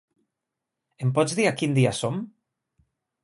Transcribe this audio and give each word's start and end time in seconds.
Em 1.07 1.11
pots 1.17 1.37
dir 1.41 1.45
a 1.49 1.53
quin 1.59 1.77
dia 1.81 1.91
som? 1.99 2.17